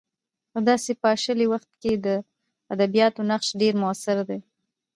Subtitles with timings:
[0.51, 2.07] په داسې پاشلي وخت کې د
[2.73, 4.39] ادبیاتو نقش ډېر موثر دی.